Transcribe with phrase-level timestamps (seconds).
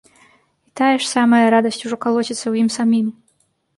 [0.67, 3.07] І тая ж самая радасць ужо калоціцца ў ім самім.